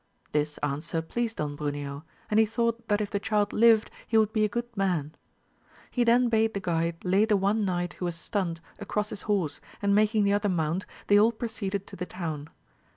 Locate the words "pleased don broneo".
1.03-2.01